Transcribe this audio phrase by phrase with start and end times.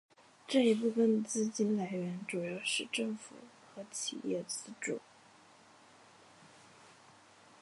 [0.47, 3.35] 这一部分的资金来源主要是政府
[3.75, 4.99] 和企业资助。